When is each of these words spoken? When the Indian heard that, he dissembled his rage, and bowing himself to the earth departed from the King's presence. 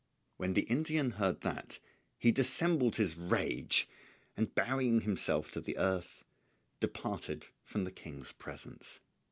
When 0.37 0.55
the 0.55 0.63
Indian 0.63 1.11
heard 1.11 1.41
that, 1.41 1.77
he 2.17 2.31
dissembled 2.31 2.95
his 2.95 3.15
rage, 3.17 3.87
and 4.35 4.55
bowing 4.55 5.01
himself 5.01 5.51
to 5.51 5.61
the 5.61 5.77
earth 5.77 6.25
departed 6.79 7.45
from 7.61 7.83
the 7.83 7.91
King's 7.91 8.31
presence. 8.31 8.99